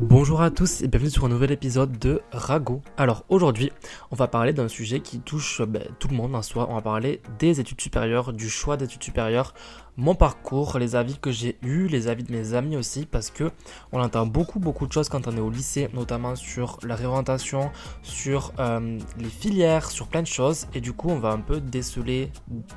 [0.00, 2.82] Bonjour à tous et bienvenue sur un nouvel épisode de Rago.
[2.96, 3.70] Alors aujourd'hui,
[4.10, 6.66] on va parler d'un sujet qui touche ben, tout le monde en soi.
[6.68, 9.54] On va parler des études supérieures, du choix d'études supérieures,
[9.96, 13.52] mon parcours, les avis que j'ai eus, les avis de mes amis aussi, parce que
[13.92, 17.70] on entend beaucoup beaucoup de choses quand on est au lycée, notamment sur la réorientation,
[18.02, 20.66] sur euh, les filières, sur plein de choses.
[20.74, 22.30] Et du coup, on va un peu déceler.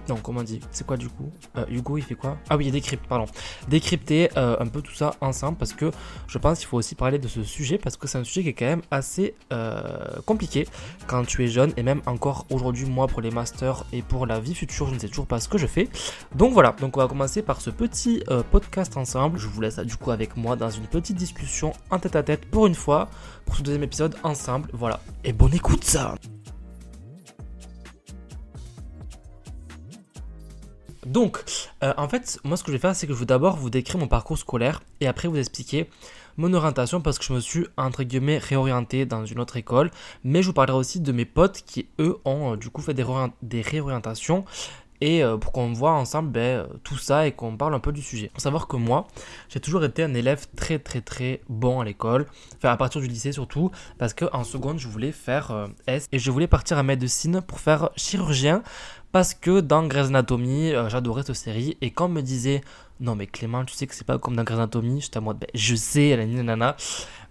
[0.09, 1.31] Non, comment on dit C'est quoi du coup?
[1.57, 2.37] Euh, Hugo, il fait quoi?
[2.49, 3.25] Ah oui, il décrypte, pardon.
[3.67, 5.91] Décrypter euh, un peu tout ça ensemble, parce que
[6.27, 8.49] je pense qu'il faut aussi parler de ce sujet, parce que c'est un sujet qui
[8.49, 9.35] est quand même assez
[10.25, 10.67] compliqué
[11.07, 14.39] quand tu es jeune, et même encore aujourd'hui, moi, pour les masters et pour la
[14.39, 15.89] vie future, je ne sais toujours pas ce que je fais.
[16.35, 19.37] Donc voilà, donc on va commencer par ce petit euh, podcast ensemble.
[19.37, 22.45] Je vous laisse du coup avec moi dans une petite discussion en tête à tête
[22.45, 23.09] pour une fois,
[23.45, 24.69] pour ce deuxième épisode ensemble.
[24.73, 24.99] Voilà.
[25.23, 26.15] Et bonne écoute ça
[31.05, 31.43] Donc,
[31.83, 33.69] euh, en fait, moi ce que je vais faire, c'est que je vais d'abord vous
[33.69, 35.89] décrire mon parcours scolaire et après vous expliquer
[36.35, 39.89] mon orientation parce que je me suis entre guillemets réorienté dans une autre école.
[40.23, 42.93] Mais je vous parlerai aussi de mes potes qui eux ont euh, du coup fait
[42.93, 43.05] des,
[43.41, 44.45] des réorientations
[45.01, 47.91] et euh, pour qu'on voit ensemble ben, euh, tout ça et qu'on parle un peu
[47.91, 48.31] du sujet.
[48.33, 49.07] Faut savoir que moi,
[49.49, 52.25] j'ai toujours été un élève très très très bon à l'école,
[52.57, 56.19] enfin à partir du lycée surtout, parce qu'en seconde je voulais faire euh, S et
[56.19, 58.63] je voulais partir à médecine pour faire chirurgien
[59.11, 62.61] parce que dans Grey's Anatomy, j'adorais cette série et quand me disait
[62.99, 65.33] non mais Clément, tu sais que c'est pas comme dans Grey's Anatomy, j'étais à moi,
[65.33, 66.75] ben, je sais, la nana.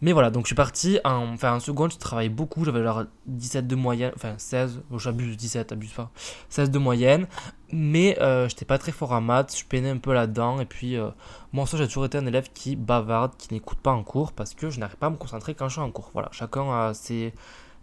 [0.01, 3.05] Mais voilà, donc je suis parti en, enfin, en seconde, je travaillais beaucoup, j'avais genre
[3.27, 6.11] 17 de moyenne, enfin 16, j'abuse, 17, abuse pas,
[6.51, 7.27] 16 de moyenne,
[7.73, 10.97] mais euh, j'étais pas très fort en maths, je peinais un peu là-dedans, et puis
[10.97, 11.09] euh,
[11.53, 14.55] moi ça j'ai toujours été un élève qui bavarde, qui n'écoute pas en cours, parce
[14.55, 16.11] que je n'arrive pas à me concentrer quand je suis en cours.
[16.13, 17.33] Voilà, chacun a ses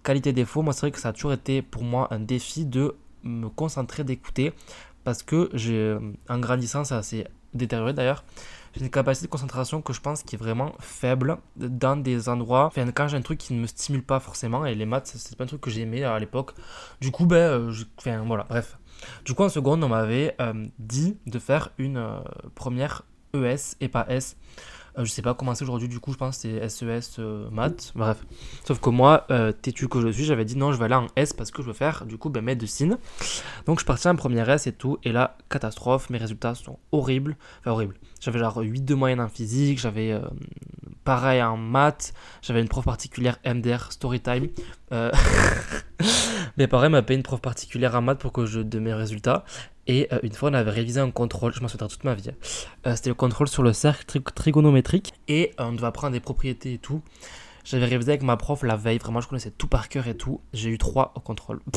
[0.04, 2.96] qualités défauts, moi c'est vrai que ça a toujours été pour moi un défi de
[3.24, 4.54] me concentrer, d'écouter,
[5.04, 5.98] parce que j'ai,
[6.30, 8.24] en grandissant, ça s'est détérioré d'ailleurs,
[8.76, 12.66] j'ai une capacité de concentration que je pense qui est vraiment faible dans des endroits.
[12.66, 15.38] Enfin, quand j'ai un truc qui ne me stimule pas forcément, et les maths, c'est
[15.38, 16.54] pas un truc que j'aimais à l'époque.
[17.00, 18.78] Du coup, ben, euh, enfin, voilà, bref.
[19.26, 22.20] Du coup, en seconde, on m'avait euh, dit de faire une euh,
[22.56, 23.04] première
[23.36, 24.38] ES et pas S.
[24.98, 27.22] Euh, je sais pas comment c'est aujourd'hui, du coup, je pense que c'est SES e
[27.22, 28.18] euh, maths, bref.
[28.66, 31.08] Sauf que moi, euh, têtu que je suis, j'avais dit non, je vais aller en
[31.16, 32.98] S parce que je veux faire, du coup, ben, médecine.
[33.66, 37.38] Donc, je partais en première S et tout, et là, catastrophe, mes résultats sont horribles.
[37.62, 37.96] Enfin, horribles.
[38.20, 40.18] J'avais genre 8 de moyenne en physique, j'avais
[41.04, 44.48] pareil en maths, j'avais une prof particulière MDR Storytime.
[46.58, 49.44] Mais pareil, m'a payé une prof particulière en maths pour que je donne mes résultats.
[49.88, 52.30] Et euh, une fois, on avait révisé un contrôle, je m'en souviens toute ma vie.
[52.88, 55.14] Euh, c'était le contrôle sur le cercle trigonométrique.
[55.28, 57.02] Et euh, on devait apprendre des propriétés et tout.
[57.66, 60.42] J'avais révisé avec ma prof la veille, vraiment, je connaissais tout par cœur et tout.
[60.54, 61.62] J'ai eu 3 au contrôle.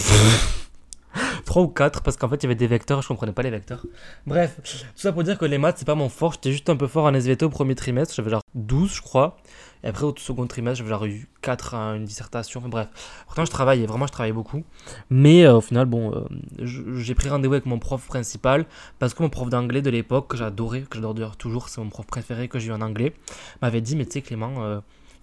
[1.47, 3.51] 3 ou 4 parce qu'en fait il y avait des vecteurs, je comprenais pas les
[3.51, 3.87] vecteurs.
[4.27, 6.77] Bref, tout ça pour dire que les maths c'est pas mon fort, j'étais juste un
[6.77, 9.39] peu fort en SVT au premier trimestre, j'avais genre 12 je crois.
[9.87, 12.61] Et après, au second trimestre, j'avais eu 4 à une dissertation.
[12.67, 12.89] bref.
[13.27, 14.65] Pourtant, je travaillais, vraiment, je travaillais beaucoup.
[15.11, 16.67] Mais euh, au final, bon, euh,
[16.97, 18.67] j'ai pris rendez-vous avec mon prof principal
[18.99, 22.05] parce que mon prof d'anglais de l'époque, que j'adorais, que j'adore toujours, c'est mon prof
[22.05, 23.15] préféré que j'ai eu en anglais,
[23.63, 24.81] m'avait dit Mais tu sais, Clément, euh,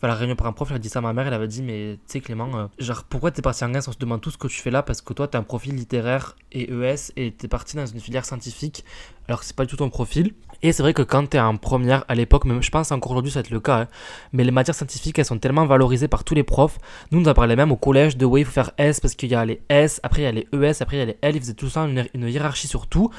[0.07, 1.62] la réunion par un prof, elle a dit ça à ma mère, elle avait dit
[1.62, 3.88] mais tu sais Clément, genre pourquoi t'es parti en Grèce?
[3.88, 5.75] On se demande tout ce que tu fais là parce que toi t'as un profil
[5.75, 8.84] littéraire et ES et t'es parti dans une filière scientifique
[9.28, 10.34] alors que c'est pas du tout ton profil.
[10.66, 13.12] Et c'est vrai que quand tu es en première à l'époque, même je pense encore
[13.12, 13.88] aujourd'hui ça va être le cas, hein,
[14.32, 16.80] mais les matières scientifiques elles sont tellement valorisées par tous les profs.
[17.12, 19.30] Nous on a parlé même au collège de oui il faut faire S parce qu'il
[19.30, 21.18] y a les S, après il y a les ES, après il y a les
[21.22, 23.10] L, ils faisaient tout ça une, hiérarchie sur tout.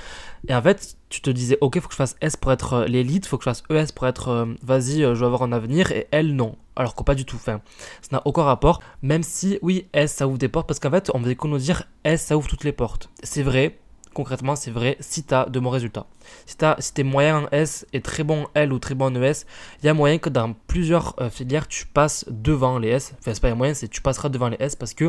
[0.48, 2.86] Et en fait tu te disais ok faut que je fasse S pour être euh,
[2.86, 5.52] l'élite, faut que je fasse ES pour être euh, vas-y euh, je vais avoir un
[5.52, 6.56] avenir et L non.
[6.76, 7.60] Alors que pas du tout, enfin,
[8.00, 11.10] ça n'a aucun rapport, même si oui S ça ouvre des portes parce qu'en fait
[11.12, 13.10] on faisait qu'on nous dire S ça ouvre toutes les portes.
[13.22, 13.78] C'est vrai,
[14.14, 16.06] concrètement, c'est vrai si tu as de bons résultats.
[16.46, 19.06] Si, as, si tu es moyen en S et très bon L ou très bon
[19.06, 19.44] en ES,
[19.82, 23.14] il y a moyen que dans plusieurs euh, filières, tu passes devant les S.
[23.18, 25.06] Enfin, c'est pas moyen, c'est tu passeras devant les S parce que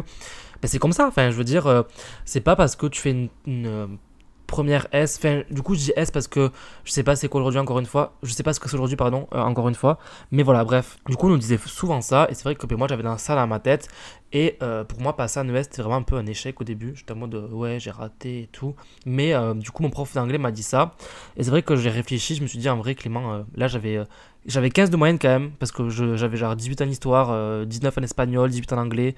[0.61, 1.07] ben, c'est comme ça.
[1.07, 1.83] Enfin, je veux dire, euh,
[2.25, 3.97] c'est pas parce que tu fais une,
[4.45, 5.19] première S.
[5.49, 6.51] Du coup, je dis S parce que
[6.83, 8.13] je sais pas c'est quoi aujourd'hui encore une fois.
[8.23, 9.97] Je sais pas ce que c'est aujourd'hui, pardon, euh, encore une fois.
[10.31, 10.97] Mais voilà, bref.
[11.07, 12.27] Du coup, on nous disait souvent ça.
[12.29, 13.87] Et c'est vrai que moi, j'avais ça dans ma tête.
[14.31, 16.93] Et euh, pour moi, passer en ES, c'était vraiment un peu un échec au début.
[16.95, 18.75] J'étais en mode ouais, j'ai raté et tout.
[19.05, 20.95] Mais euh, du coup, mon prof d'anglais m'a dit ça.
[21.37, 22.35] Et c'est vrai que j'ai réfléchi.
[22.35, 23.99] Je me suis dit, en vrai, Clément, là, j'avais.
[24.45, 28.01] j'avais 15 de moyenne quand même, parce que j'avais genre 18 en histoire, 19 en
[28.01, 29.15] espagnol, 18 en anglais,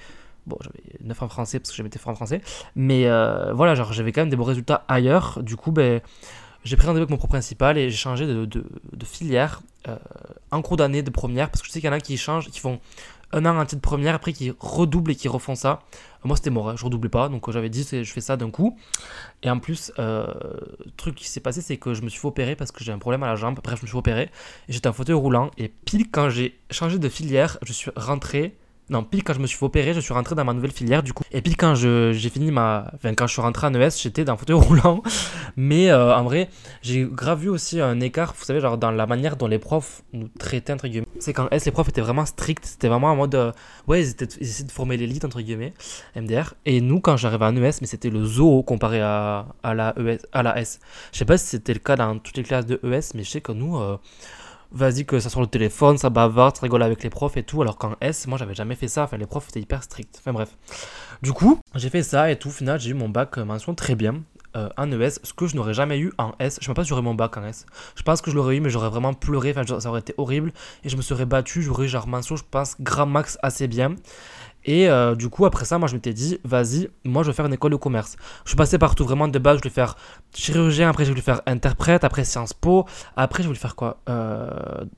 [0.48, 2.42] Bon, j'avais 9 en français parce que j'avais été fort en français.
[2.76, 5.44] Mais euh, voilà, genre j'avais quand même des bons résultats ailleurs.
[5.44, 6.02] Du coup, ben,
[6.64, 8.64] j'ai pris rendez-vous avec mon prof principal et j'ai changé de,
[9.06, 9.98] filière euh,
[10.52, 12.50] en cours d'année de première parce que je sais qu'il y en a qui changent,
[12.50, 12.80] qui font
[13.34, 15.82] un an entier de première, après qu'ils redoublent et qu'ils refont ça.
[16.24, 18.78] Moi, c'était mort, hein, je redoublais pas, donc j'avais dit, je fais ça d'un coup.
[19.44, 20.28] Et en plus, euh,
[20.86, 22.92] le truc qui s'est passé, c'est que je me suis fait opérer parce que j'ai
[22.92, 23.60] un problème à la jambe.
[23.64, 24.32] Bref, je me suis fait opérer
[24.70, 25.52] j'étais en fauteuil roulant.
[25.58, 28.56] Et pile quand j'ai changé de filière, je suis rentré
[28.90, 31.04] non, pile quand je me suis fait opérer, je suis rentré dans ma nouvelle filière
[31.04, 31.24] du coup.
[31.32, 32.90] Et pile quand j'ai fini ma.
[32.96, 35.04] Enfin, quand je suis rentré en ES, j'étais dans fauteuil roulant.
[35.58, 36.50] Mais euh, en vrai,
[36.82, 40.04] j'ai grave vu aussi un écart, vous savez, genre dans la manière dont les profs
[40.14, 41.08] nous traitaient, entre guillemets.
[41.20, 42.66] C'est qu'en S, les profs étaient vraiment stricts.
[42.66, 43.36] C'était vraiment en mode.
[43.36, 43.52] Euh,
[43.88, 45.74] ouais, ils, essayaient de former l'élite, entre guillemets,
[46.16, 46.54] MDR.
[46.66, 50.20] Et nous, quand j'arrivais en ES, mais c'était le zoo comparé à, à, la ES,
[50.32, 50.80] à la S.
[51.12, 53.30] Je sais pas si c'était le cas dans toutes les classes de ES, mais je
[53.30, 53.78] sais que nous.
[53.78, 53.98] Euh,
[54.72, 57.62] vas-y que ça sur le téléphone, ça bavarde, ça rigole avec les profs et tout.
[57.62, 59.04] Alors qu'en S, moi j'avais jamais fait ça.
[59.04, 60.18] Enfin, les profs étaient hyper stricts.
[60.20, 60.50] Enfin bref.
[61.22, 62.50] Du coup, j'ai fait ça et tout.
[62.50, 64.22] Au final, j'ai eu mon bac euh, mention très bien.
[64.56, 66.58] Euh, en ES, ce que je n'aurais jamais eu en S.
[66.62, 67.66] Je ne sais pas si j'aurais mon bac en S.
[67.96, 69.54] Je pense que je l'aurais eu, mais j'aurais vraiment pleuré.
[69.56, 70.52] Enfin, ça aurait été horrible.
[70.84, 71.62] Et je me serais battu.
[71.62, 73.12] J'aurais genre mention, je pense, grand
[73.44, 73.96] assez bien.
[74.68, 77.46] Et euh, du coup, après ça, moi, je m'étais dit, vas-y, moi, je vais faire
[77.46, 78.18] une école de commerce.
[78.44, 79.96] Je suis passé partout, vraiment, de base, je voulais faire
[80.36, 82.86] chirurgien, après, je voulais faire interprète, après Sciences Po,
[83.16, 84.50] après, je voulais faire quoi euh,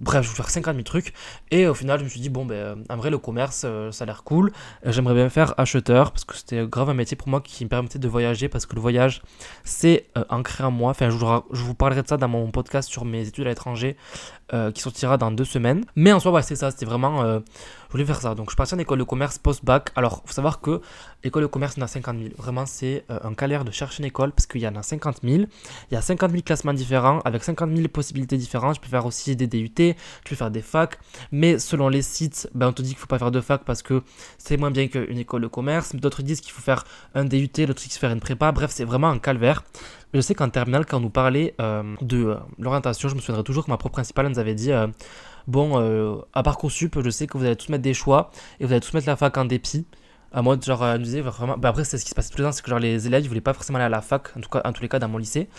[0.02, 1.14] Bref, je voulais faire 50 000 trucs.
[1.52, 4.06] Et au final, je me suis dit, bon, ben, en vrai, le commerce, euh, ça
[4.06, 4.52] a l'air cool.
[4.84, 8.00] J'aimerais bien faire acheteur, parce que c'était grave un métier pour moi qui me permettait
[8.00, 9.22] de voyager, parce que le voyage,
[9.64, 10.90] c'est ancré en moi.
[10.90, 13.98] Enfin, je vous, parlerai de ça dans mon podcast sur mes études à l'étranger,
[14.74, 15.86] qui sortira dans deux semaines.
[15.96, 17.42] Mais en soi, ouais, c'est ça, c'était vraiment
[17.90, 18.36] je voulais faire ça.
[18.36, 19.90] Donc je parti en école de commerce post-bac.
[19.96, 20.80] Alors, faut savoir que
[21.24, 22.30] l'école de commerce, il y en a 50 000.
[22.38, 25.22] Vraiment, c'est euh, un calvaire de chercher une école parce qu'il y en a 50
[25.24, 25.46] 000.
[25.90, 28.76] Il y a 50 000 classements différents avec 50 000 possibilités différentes.
[28.76, 31.00] Je peux faire aussi des DUT, tu peux faire des facs.
[31.32, 33.82] Mais selon les sites, ben, on te dit qu'il faut pas faire de fac parce
[33.82, 34.04] que
[34.38, 35.96] c'est moins bien qu'une école de commerce.
[35.96, 36.84] D'autres disent qu'il faut faire
[37.16, 38.52] un DUT, d'autres disent qu'il faut faire une prépa.
[38.52, 39.64] Bref, c'est vraiment un calvaire.
[40.14, 43.44] Je sais qu'en terminale, quand on nous parlait euh, de euh, l'orientation, je me souviendrai
[43.44, 44.72] toujours que ma prof principale nous avait dit
[45.48, 48.72] bon, euh, à Parcoursup, je sais que vous allez tous mettre des choix et vous
[48.72, 49.86] allez tous mettre la fac en dépit.
[50.32, 51.58] À moi, genre, euh, nous vraiment.
[51.58, 53.24] Bah après, c'est ce qui se passe tous les ans, c'est que genre, les élèves,
[53.24, 55.00] ils voulaient pas forcément aller à la fac, en tout cas, en tous les cas,
[55.00, 55.50] dans mon lycée.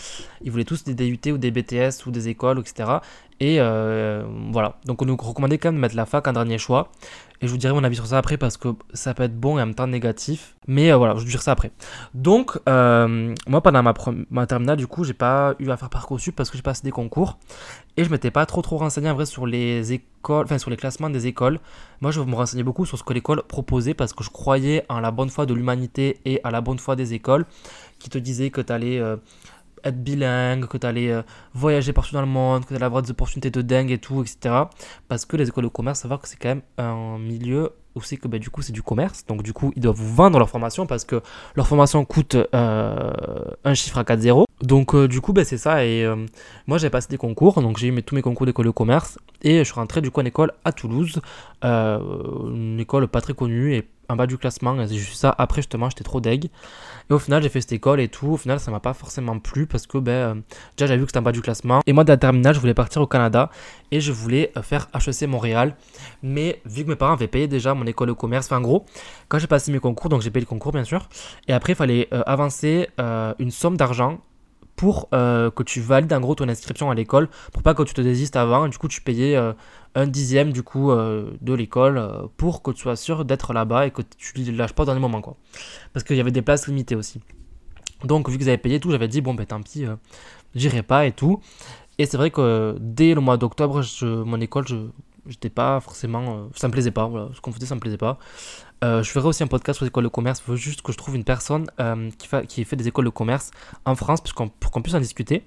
[0.43, 2.99] Ils voulaient tous des DUT ou des BTS ou des écoles, etc.
[3.41, 4.23] Et euh,
[4.53, 4.77] voilà.
[4.85, 6.93] Donc, on nous recommandait quand même de mettre la fac en dernier choix.
[7.43, 9.59] Et je vous dirai mon avis sur ça après parce que ça peut être bon
[9.59, 10.57] et en même temps négatif.
[10.69, 11.73] Mais euh, voilà, je vous dirai ça après.
[12.13, 13.95] Donc, euh, moi, pendant ma,
[14.31, 16.91] ma terminale, du coup, j'ai pas eu à faire Parcoursup parce que j'ai passé des
[16.91, 17.39] concours.
[17.97, 20.77] Et je m'étais pas trop trop renseigné en vrai sur les écoles, enfin sur les
[20.77, 21.61] classements des écoles.
[22.03, 25.01] Moi, je me renseignais beaucoup sur ce que l'école proposait parce que je croyais en
[25.01, 27.47] la bonne foi de l'humanité et à la bonne foi des écoles
[27.99, 29.03] qui te disaient que tu allais
[29.85, 31.23] être bilingue, que tu allais euh,
[31.55, 34.23] voyager partout dans le monde, que tu allais avoir des opportunités de dingue et tout,
[34.23, 34.65] etc.
[35.09, 38.17] Parce que les écoles de commerce, savoir que c'est quand même un milieu où c'est
[38.17, 39.25] que bah, du coup c'est du commerce.
[39.27, 41.21] Donc du coup, ils doivent vous vendre leur formation parce que
[41.57, 43.11] leur formation coûte euh,
[43.65, 44.45] un chiffre à 4-0.
[44.63, 45.85] Donc euh, du coup, bah, c'est ça.
[45.85, 46.07] Et
[46.67, 47.61] moi, j'ai passé des concours.
[47.61, 49.19] Donc j'ai eu tous mes concours d'école de commerce.
[49.43, 51.21] Et je suis rentré du coup en école à Toulouse.
[51.63, 54.77] une école pas très connue et en bas du classement.
[54.87, 55.35] J'ai juste ça.
[55.39, 56.47] Après, justement, j'étais trop deg.
[57.09, 58.29] Et au final, j'ai fait cette école et tout.
[58.29, 60.35] Au final, ça m'a pas forcément plu parce que ben, euh,
[60.77, 61.81] déjà, j'avais vu que c'était en bas du classement.
[61.87, 63.51] Et moi, de la je voulais partir au Canada
[63.91, 65.77] et je voulais euh, faire HEC Montréal.
[66.23, 68.87] Mais vu que mes parents avaient payé déjà mon école de commerce, enfin, en gros,
[69.29, 71.09] quand j'ai passé mes concours, donc j'ai payé le concours, bien sûr.
[71.49, 72.89] Et après, il fallait euh, avancer
[73.39, 74.21] une somme d'argent
[74.81, 78.01] pour que tu valides en gros ton inscription à l'école, pour pas que tu te
[78.01, 78.67] désistes avant.
[78.67, 79.37] du coup, tu payais
[79.95, 83.87] un dixième du coup euh, de l'école euh, pour que tu sois sûr d'être là-bas
[83.87, 85.37] et que tu ne lâches pas au dernier moment quoi.
[85.93, 87.21] Parce qu'il y avait des places limitées aussi.
[88.05, 89.97] Donc vu que vous payé tout, j'avais dit bon ben tant pis, euh,
[90.55, 91.41] j'irai pas et tout.
[91.99, 94.77] Et c'est vrai que dès le mois d'octobre, mon école, je
[95.27, 98.19] j'étais pas forcément, ça me plaisait pas, voilà, ce qu'on faisait ça me plaisait pas.
[98.83, 100.41] Je ferai aussi un podcast sur les écoles de commerce.
[100.41, 101.67] Il faut juste que je trouve une personne
[102.19, 103.51] qui, fait, qui fait des écoles de commerce
[103.85, 105.45] en France pour qu'on puisse en discuter.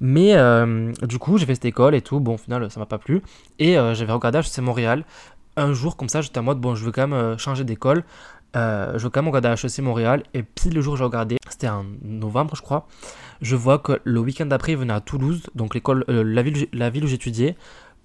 [0.00, 2.20] Mais euh, du coup, j'ai fait cette école et tout.
[2.20, 3.22] Bon, au final, ça m'a pas plu.
[3.58, 5.04] Et euh, j'avais regardé HEC Montréal.
[5.56, 8.04] Un jour, comme ça, j'étais en mode, bon, je veux quand même euh, changer d'école.
[8.54, 10.22] je veux quand même regarder HEC Montréal.
[10.34, 12.86] Et puis, le jour où j'ai regardé, c'était en novembre, je crois.
[13.40, 16.90] Je vois que le week-end d'après, il venait à Toulouse, donc l'école, la, ville, la
[16.90, 17.56] ville où j'étudiais,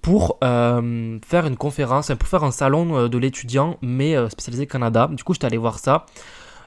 [0.01, 5.09] pour faire une conférence, pour faire un salon de l'étudiant, mais spécialisé Canada.
[5.11, 6.05] Du coup, j'étais allé voir ça.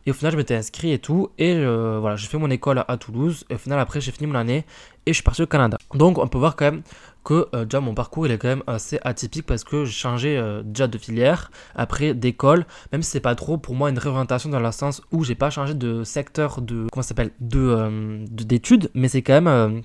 [0.06, 1.30] Et au final, je m'étais inscrit et tout.
[1.38, 3.44] Et euh, voilà, j'ai fait mon école à, Toulouse.
[3.50, 4.64] Et au final, après, j'ai fini mon année
[5.06, 5.78] et je suis parti au Canada.
[5.94, 6.82] Donc, on peut voir quand même
[7.24, 10.36] que euh, déjà mon parcours il est quand même assez atypique parce que j'ai changé
[10.36, 14.50] euh, déjà de filière, après d'école, même si c'est pas trop pour moi une réorientation
[14.50, 19.06] dans le sens où j'ai pas changé de secteur de comment s'appelle de d'études, mais
[19.06, 19.82] c'est quand même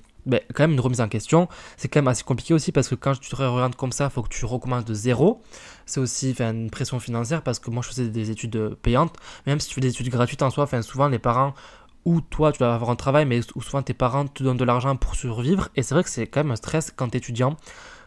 [0.53, 1.48] quand même une remise en question.
[1.77, 4.10] C'est quand même assez compliqué aussi parce que quand tu te réorientes comme ça, il
[4.10, 5.41] faut que tu recommences de zéro.
[5.86, 9.15] C'est aussi une pression financière parce que moi je faisais des études payantes.
[9.46, 11.53] Même si tu fais des études gratuites en soi, souvent les parents
[12.05, 14.96] ou toi tu dois avoir un travail, mais souvent tes parents te donnent de l'argent
[14.96, 15.69] pour survivre.
[15.75, 17.57] Et c'est vrai que c'est quand même un stress quand tu es étudiant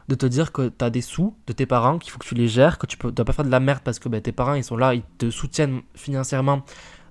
[0.09, 2.35] de te dire que tu as des sous de tes parents, qu'il faut que tu
[2.35, 4.33] les gères, que tu ne dois pas faire de la merde parce que ben, tes
[4.33, 6.63] parents ils sont là, ils te soutiennent financièrement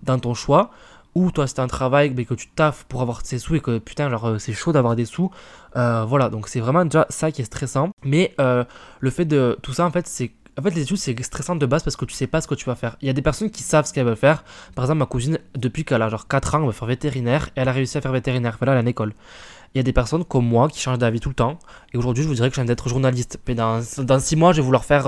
[0.04, 0.72] dans ton choix.
[1.20, 3.78] Ou toi c'est un travail mais que tu taffes pour avoir ces sous et que
[3.78, 5.30] putain genre euh, c'est chaud d'avoir des sous.
[5.76, 7.90] Euh, voilà donc c'est vraiment déjà ça qui est stressant.
[8.06, 8.64] Mais euh,
[9.02, 11.66] le fait de tout ça en fait c'est en fait, les études, c'est stressant de
[11.66, 12.98] base parce que tu sais pas ce que tu vas faire.
[13.02, 14.44] Il y a des personnes qui savent ce qu'elles veulent faire.
[14.76, 17.62] Par exemple, ma cousine, depuis qu'elle a genre 4 ans, elle veut faire vétérinaire et
[17.62, 18.58] elle a réussi à faire vétérinaire.
[18.60, 19.14] Voilà, elle est à l'école.
[19.74, 21.60] Il y a des personnes comme moi qui changent d'avis tout le temps.
[21.94, 23.40] Et aujourd'hui, je vous dirais que j'aime d'être journaliste.
[23.48, 25.08] Mais dans, dans 6 mois, je vais vouloir faire,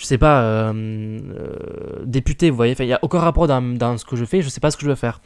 [0.00, 2.74] je sais pas, euh, euh, député, vous voyez.
[2.78, 4.84] il n'y a aucun rapport dans, ce que je fais, je sais pas ce que
[4.84, 5.20] je veux faire.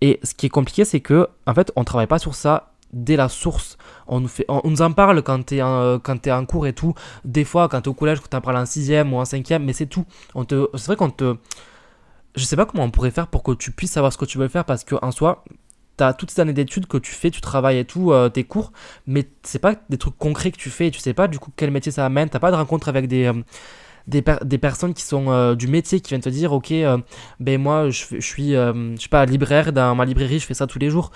[0.00, 3.16] Et ce qui est compliqué, c'est que, en fait, on travaille pas sur ça dès
[3.16, 3.76] la source.
[4.06, 5.62] On nous, fait, on, nous en parle quand tu es, es,
[6.32, 6.94] en cours et tout.
[7.26, 9.24] Des fois, quand tu es au collège, quand tu en parles en 6ème ou en
[9.24, 10.06] 5ème, mais c'est tout.
[10.48, 11.36] C'est vrai qu'on te.
[12.34, 14.38] Je sais pas comment on pourrait faire pour que tu puisses savoir ce que tu
[14.38, 15.44] veux faire parce qu'en soi,
[15.98, 18.44] tu as toutes ces années d'études que tu fais, tu travailles et tout, euh, tes
[18.44, 18.72] cours,
[19.06, 20.90] mais c'est pas des trucs concrets que tu fais.
[20.90, 22.30] Tu sais pas du coup quel métier ça amène.
[22.30, 23.30] T'as pas de rencontre avec des.
[24.06, 26.98] Des, des, personnes qui sont euh, du métier qui viennent te dire ok euh,
[27.40, 30.54] ben moi je, je suis euh, je sais pas libraire dans ma librairie je fais
[30.54, 31.10] ça tous les jours.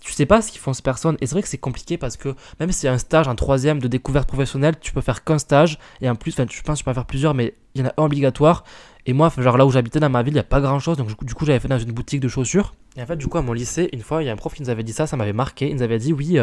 [0.00, 2.16] Tu sais pas ce qu'ils font ces personnes et c'est vrai que c'est compliqué parce
[2.16, 5.38] que même si c'est un stage un troisième de découverte professionnelle tu peux faire qu'un
[5.38, 7.80] stage et en plus enfin je pense que tu peux en faire plusieurs mais il
[7.80, 8.64] y en a un obligatoire.
[9.08, 10.96] Et moi genre là où j'habitais dans ma ville il n'y a pas grand chose
[10.96, 12.74] donc du coup j'avais fait dans une boutique de chaussures.
[12.96, 14.52] Et en fait du coup à mon lycée une fois il y a un prof
[14.52, 15.68] qui nous avait dit ça ça m'avait marqué.
[15.68, 16.38] Il nous avait dit oui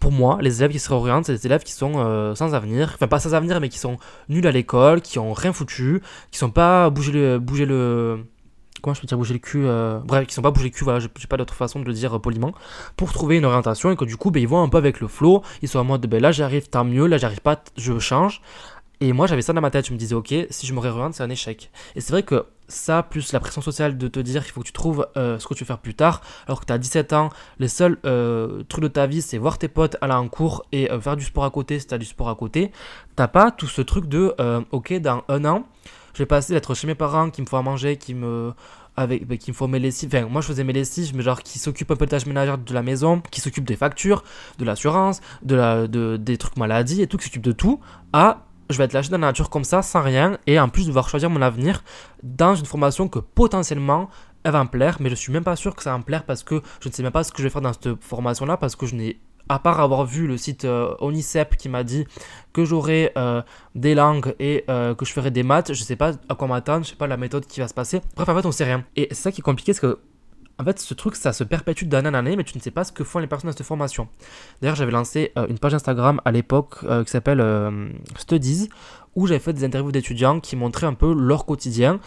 [0.00, 2.92] pour moi, les élèves qui se réorientent, c'est des élèves qui sont euh, sans avenir,
[2.94, 3.96] enfin pas sans avenir, mais qui sont
[4.28, 8.24] nuls à l'école, qui ont rien foutu, qui sont pas bougé le, bouger le,
[8.82, 10.84] comment je peux dire bouger le cul, euh, bref, qui sont pas bougé le cul,
[10.84, 12.52] voilà, j'ai pas d'autre façon de le dire poliment,
[12.96, 13.90] pour trouver une orientation.
[13.90, 15.84] Et que du coup, ben, ils vont un peu avec le flow, ils sont en
[15.84, 18.42] mode, ben là j'arrive, tant mieux, là j'arrive pas, je change.
[19.00, 21.14] Et moi j'avais ça dans ma tête, je me disais, ok, si je me réoriente,
[21.14, 21.70] c'est un échec.
[21.94, 24.66] Et c'est vrai que ça, plus la pression sociale de te dire qu'il faut que
[24.66, 27.12] tu trouves euh, ce que tu veux faire plus tard, alors que tu as 17
[27.12, 30.64] ans, les seuls euh, trucs de ta vie, c'est voir tes potes aller en cours
[30.72, 32.72] et euh, faire du sport à côté si tu as du sport à côté.
[33.16, 34.34] T'as pas tout ce truc de,
[34.72, 35.66] ok, dans un an,
[36.14, 38.54] je vais passer d'être chez mes parents qui me font à manger, qui me
[38.96, 40.08] avec bah, qui me font mes lessives.
[40.14, 42.58] Enfin, moi je faisais mes lessives, mais genre qui s'occupe un peu de tâches ménagères
[42.58, 44.24] de la maison, qui s'occupe des factures,
[44.58, 47.80] de l'assurance, de la, de, des trucs maladie et tout, qui s'occupe de tout,
[48.12, 50.86] à je vais être lâché dans la nature comme ça, sans rien, et en plus
[50.86, 51.84] devoir choisir mon avenir
[52.22, 54.08] dans une formation que potentiellement
[54.44, 56.24] elle va me plaire, mais je suis même pas sûr que ça va me plaire
[56.24, 58.56] parce que je ne sais même pas ce que je vais faire dans cette formation-là,
[58.56, 62.06] parce que je n'ai, à part avoir vu le site euh, Onicep qui m'a dit
[62.52, 63.42] que j'aurais euh,
[63.74, 66.84] des langues et euh, que je ferais des maths, je sais pas à quoi m'attendre,
[66.84, 68.00] je sais pas la méthode qui va se passer.
[68.14, 68.84] Bref, en fait, on sait rien.
[68.94, 69.98] Et c'est ça qui est compliqué, c'est que
[70.58, 72.84] en fait, ce truc, ça se perpétue d'année en année, mais tu ne sais pas
[72.84, 74.08] ce que font les personnes dans cette formation.
[74.60, 78.70] D'ailleurs, j'avais lancé euh, une page Instagram à l'époque euh, qui s'appelle euh, Studies,
[79.14, 82.00] où j'avais fait des interviews d'étudiants qui montraient un peu leur quotidien.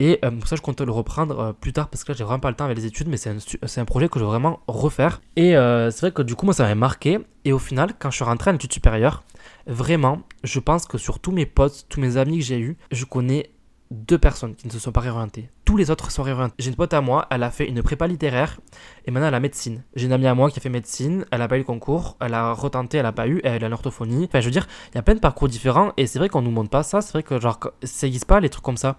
[0.00, 2.56] Et ça, je compte le reprendre plus tard parce que là, j'ai vraiment pas le
[2.56, 3.36] temps avec les études, mais c'est un,
[3.82, 5.20] un, projet que je veux vraiment refaire.
[5.36, 7.20] Et c'est vrai que du coup, moi, ça m'avait marqué.
[7.44, 9.22] Et au final, quand je suis rentré en études supérieures,
[9.68, 13.04] vraiment, je pense que sur tous mes potes, tous mes amis que j'ai eus, je
[13.04, 13.50] connais
[13.92, 15.48] deux personnes qui ne se sont pas réorientées.
[15.64, 16.54] Tous les autres sont réorientés.
[16.58, 18.60] J'ai une pote à moi, elle a fait une prépa littéraire
[19.06, 19.82] et maintenant elle a médecine.
[19.96, 22.16] J'ai une amie à moi qui a fait médecine, elle a pas eu le concours,
[22.20, 24.26] elle a retenté, elle a pas eu, elle a l'orthophonie.
[24.28, 26.42] Enfin, je veux dire, il y a plein de parcours différents et c'est vrai qu'on
[26.42, 27.00] nous montre pas ça.
[27.00, 28.96] C'est vrai que genre, ça n'existe pas les trucs comme ça.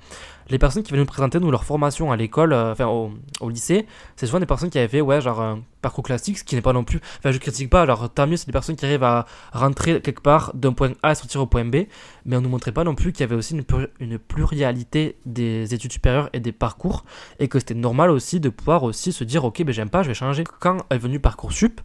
[0.50, 3.88] Les personnes qui viennent nous présenter nous leur formation à l'école, euh, enfin au, lycée,
[4.16, 6.62] c'est souvent des personnes qui avaient fait ouais genre un parcours classique, ce qui n'est
[6.62, 7.00] pas non plus.
[7.20, 7.82] Enfin, je critique pas.
[7.82, 11.12] Alors tant mieux, c'est des personnes qui arrivent à rentrer quelque part d'un point A
[11.12, 11.88] et sortir au point B,
[12.26, 13.64] mais on nous montrait pas non plus qu'il y avait aussi une,
[14.00, 17.06] une pluralité des études supérieures et des parcours
[17.40, 20.10] et que c'était normal aussi de pouvoir aussi se dire ok ben j'aime pas je
[20.10, 20.44] vais changer.
[20.60, 21.82] Quand est venu parcoursup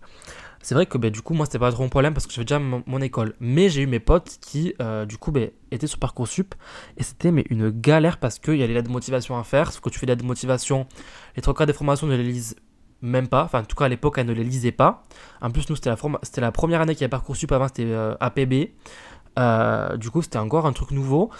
[0.62, 2.44] c'est vrai que ben, du coup moi c'était pas trop mon problème parce que j'avais
[2.44, 3.34] déjà mon, école.
[3.40, 6.54] Mais j'ai eu mes potes qui euh, du coup ben, étaient sur parcoursup
[6.98, 9.72] et c'était mais une galère parce qu'il y a les lettres de motivation à faire.
[9.72, 10.86] Sauf que tu fais lettres de motivation
[11.36, 12.56] les trois quarts des formations ne les lisent
[13.00, 13.44] même pas.
[13.44, 15.02] Enfin en tout cas à l'époque elles ne les lisaient pas.
[15.40, 17.86] En plus nous c'était la, c'était la première année qu'il y avait parcoursup avant c'était
[17.86, 18.72] euh, APB
[19.38, 21.30] euh, du coup c'était encore un truc nouveau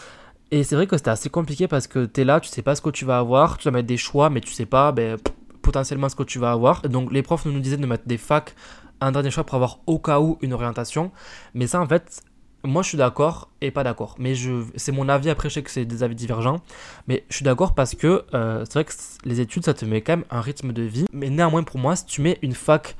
[0.51, 2.75] et c'est vrai que c'était assez compliqué parce que tu es là, tu sais pas
[2.75, 5.17] ce que tu vas avoir, tu dois mettre des choix, mais tu sais pas ben,
[5.63, 6.83] potentiellement ce que tu vas avoir.
[6.83, 8.55] Donc les profs nous disaient de mettre des facs,
[9.01, 11.13] un dernier choix pour avoir au cas où une orientation.
[11.55, 12.23] Mais ça, en fait,
[12.65, 14.17] moi je suis d'accord et pas d'accord.
[14.19, 16.61] Mais je, c'est mon avis, après je sais que c'est des avis divergents.
[17.07, 18.93] Mais je suis d'accord parce que euh, c'est vrai que
[19.25, 21.07] les études, ça te met quand même un rythme de vie.
[21.13, 22.97] Mais néanmoins, pour moi, si tu mets une fac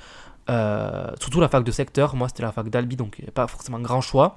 [0.51, 4.01] euh, surtout la fac de secteur, moi c'était la fac d'Albi, donc pas forcément grand
[4.01, 4.37] choix.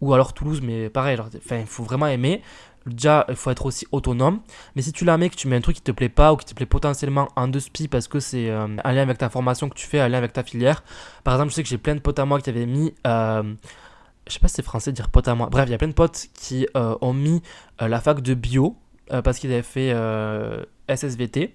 [0.00, 1.18] Ou alors Toulouse, mais pareil,
[1.50, 2.42] il faut vraiment aimer.
[2.86, 4.40] Déjà, il faut être aussi autonome.
[4.76, 6.36] Mais si tu la mets, que tu mets un truc qui te plaît pas ou
[6.36, 9.28] qui te plaît potentiellement en deux spi parce que c'est euh, un lien avec ta
[9.28, 10.84] formation que tu fais, un lien avec ta filière.
[11.24, 12.94] Par exemple, je sais que j'ai plein de potes à moi qui avaient mis.
[13.06, 13.42] Euh,
[14.28, 15.48] je sais pas si c'est français dire pote à moi.
[15.50, 17.42] Bref, il y a plein de potes qui ont mis
[17.80, 18.76] la fac de bio
[19.08, 19.94] parce qu'ils avaient fait
[20.88, 21.54] SSVT.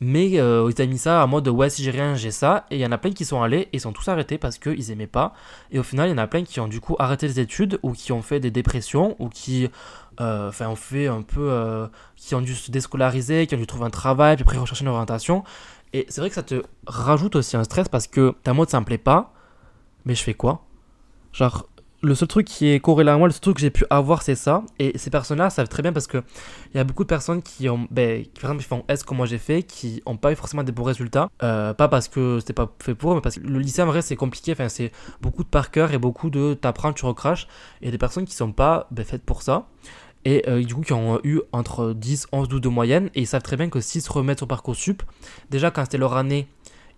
[0.00, 2.66] Mais ils avaient mis ça en mode ouais, si j'ai rien, j'ai ça.
[2.70, 4.90] Et il y en a plein qui sont allés et sont tous arrêtés parce qu'ils
[4.92, 5.32] aimaient pas.
[5.72, 7.80] Et au final, il y en a plein qui ont du coup arrêté les études
[7.82, 9.68] ou qui ont fait des dépressions ou qui
[10.20, 11.50] euh, enfin, ont fait un peu.
[11.50, 11.86] Euh,
[12.16, 14.88] qui ont dû se déscolariser, qui ont dû trouver un travail, puis après rechercher une
[14.88, 15.44] orientation.
[15.92, 18.80] Et c'est vrai que ça te rajoute aussi un stress parce que ta mode ça
[18.80, 19.32] me plaît pas,
[20.04, 20.64] mais je fais quoi?
[21.32, 21.66] Genre,
[22.00, 24.22] le seul truc qui est corrélé à moi, le seul truc que j'ai pu avoir,
[24.22, 24.62] c'est ça.
[24.78, 26.22] Et ces personnes-là savent très bien parce que
[26.72, 29.16] il y a beaucoup de personnes qui ont, ben, qui, par exemple, font S comme
[29.16, 31.28] moi j'ai fait, qui n'ont pas eu forcément des bons résultats.
[31.42, 33.86] Euh, pas parce que c'était pas fait pour eux, mais parce que le lycée en
[33.86, 34.52] vrai c'est compliqué.
[34.52, 37.48] Enfin, c'est beaucoup de par cœur et beaucoup de t'apprends, tu recraches.
[37.82, 39.66] Et des personnes qui sont pas ben, faites pour ça.
[40.24, 43.10] Et euh, du coup, qui ont eu entre 10, 11, 12 de moyenne.
[43.14, 45.02] Et ils savent très bien que s'ils se remettent sur Parcoursup,
[45.50, 46.48] déjà quand c'était leur année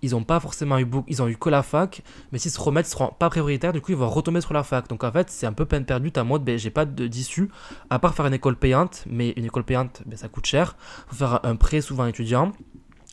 [0.03, 2.03] ils n'ont pas forcément eu beaucoup, ils ont eu que la fac,
[2.33, 4.63] mais s'ils se remettent, ils seront pas prioritaires, du coup ils vont retomber sur la
[4.63, 4.89] fac.
[4.89, 7.51] Donc en fait, c'est un peu peine perdue, ta mode, ben, j'ai pas d'issue,
[7.91, 10.77] à part faire une école payante, mais une école payante, ben, ça coûte cher.
[11.09, 12.53] faut faire un prêt souvent étudiant.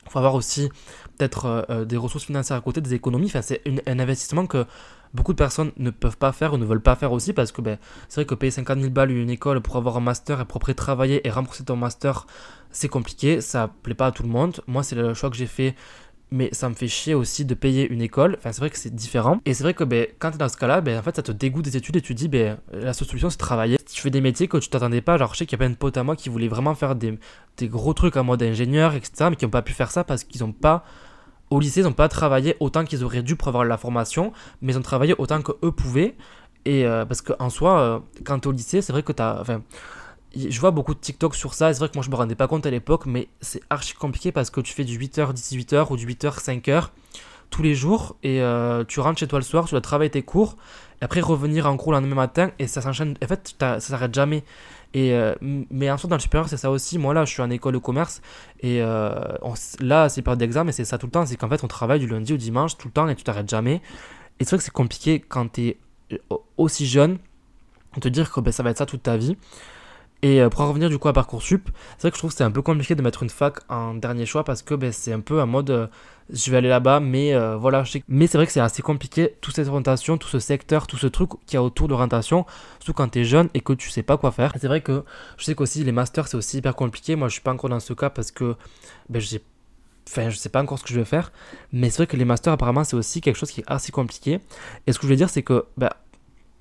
[0.09, 0.69] Faut avoir aussi
[1.17, 3.25] peut-être euh, euh, des ressources financières à côté, des économies.
[3.25, 4.65] Enfin, c'est un investissement que
[5.13, 7.61] beaucoup de personnes ne peuvent pas faire ou ne veulent pas faire aussi parce que
[7.61, 7.77] ben,
[8.07, 10.57] c'est vrai que payer 50 000 balles une école pour avoir un master et pour
[10.57, 12.25] après travailler et rembourser ton master,
[12.71, 13.41] c'est compliqué.
[13.41, 14.61] Ça plaît pas à tout le monde.
[14.67, 15.75] Moi, c'est le choix que j'ai fait
[16.29, 18.35] mais ça me fait chier aussi de payer une école.
[18.37, 19.39] Enfin, c'est vrai que c'est différent.
[19.45, 21.23] Et c'est vrai que ben, quand tu es dans ce cas-là, ben, en fait, ça
[21.23, 23.77] te dégoûte des études et tu dis, ben, la seule solution, c'est travailler.
[23.77, 25.17] Tu fais des métiers que tu t'attendais pas.
[25.17, 26.95] Genre, je sais qu'il y a plein de potes à moi qui voulaient vraiment faire
[26.95, 27.17] des,
[27.57, 30.23] des gros trucs en mode ingénieur, etc., mais qui n'ont pas pu faire ça parce
[30.23, 30.83] qu'ils n'ont pas.
[31.49, 34.73] Au lycée, ils n'ont pas travaillé autant qu'ils auraient dû pour avoir la formation, mais
[34.73, 36.15] ils ont travaillé autant qu'eux pouvaient.
[36.65, 39.21] Et euh, parce qu'en soi, euh, quand tu es au lycée, c'est vrai que tu
[39.21, 39.39] as.
[39.39, 39.61] Enfin,
[40.35, 41.73] je vois beaucoup de TikTok sur ça.
[41.73, 44.31] C'est vrai que moi je me rendais pas compte à l'époque, mais c'est archi compliqué
[44.31, 46.89] parce que tu fais du 8h, 18h ou du 8h, 5h
[47.49, 50.21] tous les jours et euh, tu rentres chez toi le soir, tu dois travailler tes
[50.21, 50.57] cours
[51.01, 53.15] et après revenir en cours le lendemain matin et ça s'enchaîne.
[53.23, 54.43] En fait, ça s'arrête jamais.
[54.93, 56.97] Et euh, mais ensuite dans le supérieur, c'est ça aussi.
[56.97, 58.21] Moi là, je suis en école de commerce
[58.61, 59.19] et euh,
[59.79, 61.25] là, c'est pas d'examen, mais c'est ça tout le temps.
[61.25, 63.49] C'est qu'en fait, on travaille du lundi au dimanche tout le temps et tu t'arrêtes
[63.49, 63.81] jamais.
[64.39, 65.77] Et c'est vrai que c'est compliqué quand tu es
[66.57, 67.17] aussi jeune
[67.95, 69.37] de te dire que ben, ça va être ça toute ta vie.
[70.23, 72.37] Et euh, pour en revenir du coup à Parcoursup, c'est vrai que je trouve que
[72.37, 75.13] c'est un peu compliqué de mettre une fac en dernier choix parce que ben, c'est
[75.13, 75.87] un peu un mode euh,
[76.31, 77.83] je vais aller là-bas, mais euh, voilà.
[77.83, 78.03] Je sais...
[78.07, 81.07] Mais c'est vrai que c'est assez compliqué, toute cette orientation, tout ce secteur, tout ce
[81.07, 82.45] truc qu'il y a autour de l'orientation,
[82.79, 84.53] surtout quand tu es jeune et que tu sais pas quoi faire.
[84.59, 85.03] C'est vrai que
[85.37, 87.15] je sais qu'aussi les masters c'est aussi hyper compliqué.
[87.15, 88.55] Moi je suis pas encore dans ce cas parce que
[89.09, 89.37] ben, je
[90.09, 91.33] Enfin, je sais pas encore ce que je vais faire,
[91.73, 94.39] mais c'est vrai que les masters, apparemment, c'est aussi quelque chose qui est assez compliqué.
[94.87, 95.89] Et ce que je veux dire, c'est que ben,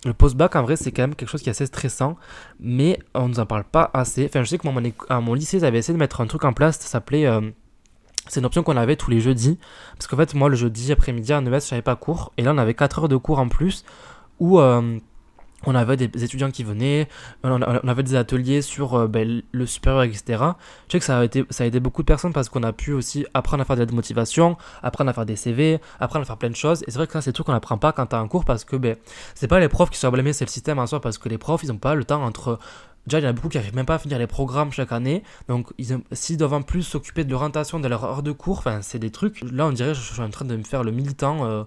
[0.06, 2.16] le post-bac, en vrai, c'est quand même quelque chose qui est assez stressant,
[2.60, 4.26] mais on nous en parle pas assez.
[4.26, 6.52] Enfin, je sais que moi, à mon lycée, j'avais essayé de mettre un truc en
[6.52, 7.26] place, ça s'appelait.
[7.26, 7.40] Euh,
[8.28, 9.58] c'est une option qu'on avait tous les jeudis.
[9.96, 12.32] Parce qu'en fait, moi, le jeudi après-midi à 9h, je n'avais pas cours.
[12.36, 13.84] Et là, on avait 4 heures de cours en plus
[14.40, 14.98] où euh,
[15.64, 17.08] on avait des étudiants qui venaient,
[17.42, 20.42] on avait des ateliers sur euh, ben, le supérieur, etc.
[20.88, 22.72] Je sais que ça a, été, ça a aidé beaucoup de personnes parce qu'on a
[22.72, 26.36] pu aussi apprendre à faire de motivation, apprendre à faire des CV, apprendre à faire
[26.36, 26.82] plein de choses.
[26.86, 28.44] Et c'est vrai que ça, c'est tout qu'on n'apprend pas quand tu as un cours
[28.44, 28.96] parce que ben,
[29.34, 31.38] c'est pas les profs qui sont blâmés, c'est le système en soi parce que les
[31.38, 32.58] profs, ils n'ont pas le temps entre
[33.06, 34.90] Déjà, il y en a beaucoup qui n'arrivent même pas à finir les programmes chaque
[34.90, 35.22] année.
[35.46, 35.68] Donc,
[36.10, 39.42] s'ils doivent en plus s'occuper de l'orientation de leur heure de cours, c'est des trucs.
[39.42, 41.62] Là, on dirait que je suis en train de me faire le militant euh,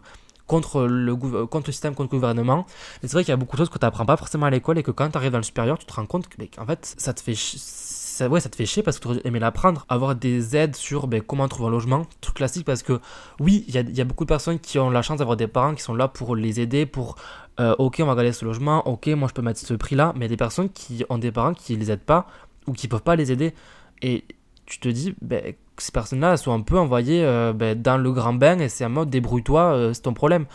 [0.49, 2.65] contre le, contre le système, contre le gouvernement.
[3.01, 4.79] C'est vrai qu'il y a beaucoup de choses que tu n'apprends pas forcément à l'école
[4.79, 6.95] et que quand tu arrives dans le supérieur, tu te rends compte que, en fait,
[6.97, 9.85] ça te fait ça, ouais, ça te fait chier parce que tu aurais aimé l'apprendre.
[9.89, 12.99] Avoir des aides sur ben, comment trouver un logement, truc classique parce que
[13.39, 15.47] oui, il y a, y a, beaucoup de personnes qui ont la chance d'avoir des
[15.47, 17.15] parents qui sont là pour les aider, pour
[17.59, 20.21] euh, ok, on va regarder ce logement, ok, moi je peux mettre ce prix-là, mais
[20.21, 22.27] il y a des personnes qui ont des parents qui les aident pas
[22.65, 23.53] ou qui peuvent pas les aider.
[24.01, 24.25] Et
[24.65, 28.33] tu te dis, ben, ces personnes-là sont un peu envoyées euh, ben, dans le grand
[28.33, 30.45] bain et c'est un mode débrouille-toi, euh, c'est ton problème.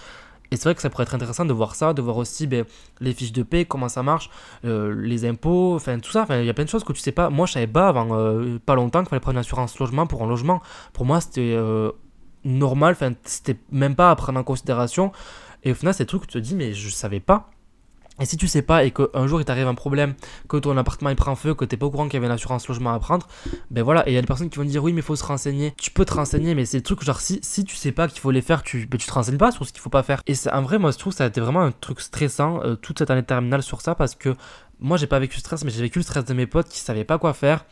[0.50, 2.64] Et c'est vrai que ça pourrait être intéressant de voir ça, de voir aussi ben,
[3.00, 4.30] les fiches de paie, comment ça marche,
[4.64, 6.26] euh, les impôts, enfin tout ça.
[6.30, 7.30] Il y a plein de choses que tu sais pas.
[7.30, 8.06] Moi, je savais pas avant
[8.64, 10.62] pas longtemps qu'il fallait prendre une assurance logement pour un logement.
[10.92, 11.58] Pour moi, c'était
[12.44, 15.12] normal, enfin, c'était même pas à prendre en considération.
[15.64, 17.50] Et au final, c'est trucs que tu te dis, mais je savais pas.
[18.20, 20.14] Et si tu sais pas et qu'un jour il t'arrive un problème,
[20.48, 22.33] que ton appartement il prend feu, que t'es pas au courant qu'il y avait une
[22.33, 23.27] assurance logement à prendre,
[23.70, 25.24] ben voilà, et il y a des personnes qui vont dire oui mais faut se
[25.24, 25.74] renseigner.
[25.79, 28.20] Tu peux te renseigner mais c'est le truc genre si, si tu sais pas qu'il
[28.20, 30.22] faut les faire, tu, ben, tu te renseignes pas sur ce qu'il faut pas faire.
[30.27, 32.62] Et c'est un vrai moi je trouve que ça a été vraiment un truc stressant
[32.62, 34.37] euh, toute cette année terminale sur ça parce que
[34.79, 36.79] moi j'ai pas vécu le stress mais j'ai vécu le stress de mes potes qui
[36.79, 37.64] savaient pas quoi faire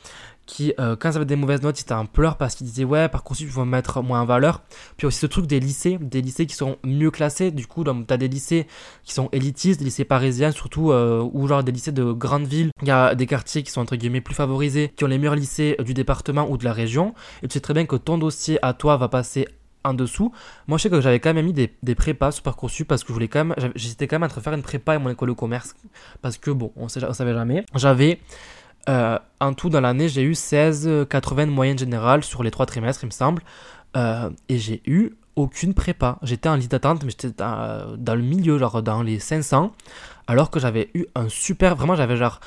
[0.47, 3.09] qui, euh, quand ils avaient des mauvaises notes, étaient en pleurs parce qu'ils disaient ouais,
[3.09, 4.63] par ils vont mettre moins en valeur.
[4.97, 7.51] Puis aussi ce truc des lycées, des lycées qui sont mieux classés.
[7.51, 8.67] Du coup, tu as des lycées
[9.05, 12.71] qui sont élitistes, des lycées parisiens surtout, euh, ou genre des lycées de grandes villes.
[12.83, 15.37] Il y a des quartiers qui sont entre guillemets plus favorisés, qui ont les meilleurs
[15.37, 17.15] lycées du département ou de la région.
[17.43, 19.47] Et tu sais très bien que ton dossier à toi va passer
[19.85, 20.33] en dessous.
[20.67, 23.09] Moi, je sais que j'avais quand même mis des, des prépas sur Parcoursup parce que
[23.09, 25.35] je voulais quand même, j'hésitais quand même entre faire une prépa et mon école de
[25.35, 25.75] commerce
[26.21, 27.65] parce que bon, on, sait, on savait jamais.
[27.75, 28.21] J'avais
[28.89, 32.67] Euh, en tout, dans l'année, j'ai eu 16, 80 de moyenne générale sur les trois
[32.67, 33.43] trimestres, il me semble.
[33.97, 36.19] Euh, et j'ai eu aucune prépa.
[36.23, 39.73] J'étais en liste d'attente, mais j'étais dans, dans, le milieu, genre dans les 500.
[40.27, 41.75] Alors que j'avais eu un super.
[41.77, 42.41] Vraiment, j'avais genre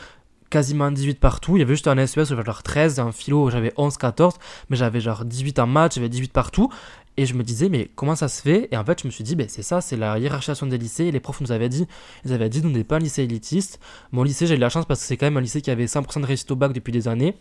[0.49, 1.57] quasiment 18 partout.
[1.57, 4.35] Il y avait juste un SES, j'avais genre 13, un philo, j'avais 11, 14,
[4.69, 6.69] mais j'avais genre 18 en maths, j'avais 18 partout.
[7.17, 8.67] Et je me disais, mais comment ça se fait?
[8.71, 11.11] Et en fait, je me suis dit, ben, c'est ça, c'est la hiérarchisation des lycées.
[11.11, 11.87] Les profs nous avaient dit,
[12.25, 13.79] ils avaient dit, nous n'est pas un lycée élitiste.
[14.11, 15.85] Mon lycée, j'ai eu la chance parce que c'est quand même un lycée qui avait
[15.85, 17.37] 100% de réussite au bac depuis des années.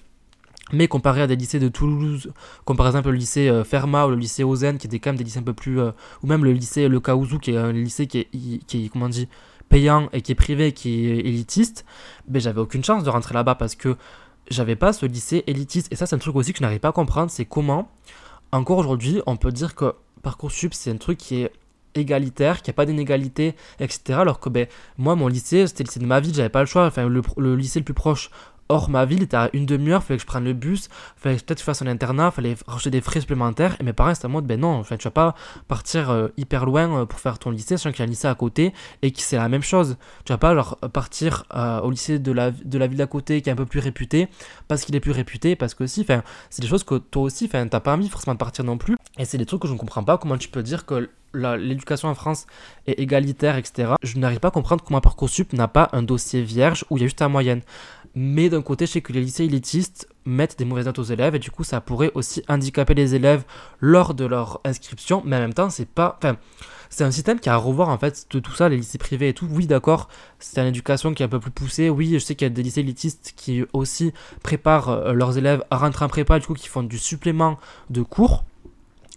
[0.72, 2.32] Mais comparé à des lycées de Toulouse,
[2.64, 5.18] comme par exemple le lycée euh, Fermat ou le lycée Ozen, qui étaient quand même
[5.18, 5.80] des lycées un peu plus.
[5.80, 5.90] Euh,
[6.22, 9.28] ou même le lycée Le Kaouzou, qui est un lycée qui est, comment on dit,
[9.68, 11.84] payant et qui est privé, qui est élitiste,
[12.28, 13.96] ben, j'avais aucune chance de rentrer là-bas parce que
[14.48, 15.92] j'avais pas ce lycée élitiste.
[15.92, 17.90] Et ça, c'est un truc aussi que je n'arrive pas à comprendre c'est comment
[18.56, 21.52] encore aujourd'hui, on peut dire que Parcoursup, c'est un truc qui est
[21.94, 24.18] égalitaire, qu'il n'y a pas d'inégalité, etc.
[24.20, 24.66] Alors que ben,
[24.98, 26.86] moi, mon lycée, c'était le lycée de ma vie, j'avais pas le choix.
[26.86, 28.30] Enfin, le, lycée le plus proche
[28.68, 31.60] Or, ma ville à une demi-heure, fallait que je prenne le bus, fallait peut-être que
[31.60, 33.76] je fasse un internat, fallait rajouter des frais supplémentaires.
[33.80, 35.34] Et mes parents étaient en mode, ben non, tu vas pas
[35.68, 38.28] partir euh, hyper loin euh, pour faire ton lycée, sachant qu'il y a un lycée
[38.28, 38.72] à côté
[39.02, 39.96] et que c'est la même chose.
[40.24, 43.50] Tu vas pas genre partir euh, au lycée de la, de ville d'à côté qui
[43.50, 44.28] est un peu plus réputé,
[44.68, 47.80] parce qu'il est plus réputé, parce que enfin, c'est des choses que toi aussi, t'as
[47.80, 48.96] pas envie forcément de partir non plus.
[49.18, 52.08] Et c'est des trucs que je ne comprends pas, comment tu peux dire que l'éducation
[52.08, 52.46] en France
[52.86, 53.94] est égalitaire, etc.
[54.02, 57.04] Je n'arrive pas à comprendre comment Parcoursup n'a pas un dossier vierge où il y
[57.04, 57.62] a juste la moyenne.
[58.14, 61.34] Mais d'un côté, je sais que les lycées élitistes mettent des mauvaises notes aux élèves
[61.34, 63.44] et du coup, ça pourrait aussi handicaper les élèves
[63.80, 65.22] lors de leur inscription.
[65.24, 66.18] Mais en même temps, c'est pas.
[66.90, 69.30] C'est un système qui a à revoir en fait de tout ça, les lycées privés
[69.30, 69.48] et tout.
[69.50, 71.90] Oui, d'accord, c'est une éducation qui est un peu plus poussée.
[71.90, 74.12] Oui, je sais qu'il y a des lycées élitistes qui aussi
[74.44, 77.58] préparent euh, leurs élèves à rentrer en prépa, du coup, qui font du supplément
[77.90, 78.44] de cours.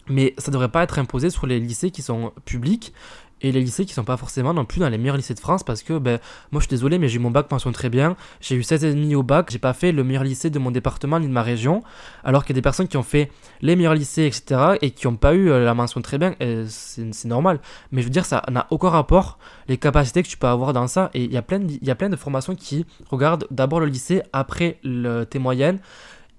[0.09, 2.93] Mais ça devrait pas être imposé sur les lycées qui sont publics
[3.41, 5.63] et les lycées qui sont pas forcément non plus dans les meilleurs lycées de France
[5.63, 6.19] parce que ben
[6.51, 9.15] moi je suis désolé mais j'ai eu mon bac pension très bien, j'ai eu 16,5
[9.15, 11.83] au bac, j'ai pas fait le meilleur lycée de mon département ni de ma région.
[12.23, 15.07] Alors qu'il y a des personnes qui ont fait les meilleurs lycées etc et qui
[15.07, 16.35] n'ont pas eu euh, la mention très bien.
[16.67, 17.59] C'est normal.
[17.91, 20.87] Mais je veux dire ça n'a aucun rapport les capacités que tu peux avoir dans
[20.87, 21.09] ça.
[21.13, 23.79] Et il y a plein de, il y a plein de formations qui regardent d'abord
[23.79, 25.79] le lycée après le, tes moyennes.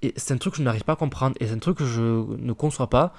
[0.02, 1.36] Et c'est un truc que je n'arrive pas à comprendre.
[1.40, 3.12] Et c'est un truc que je ne conçois pas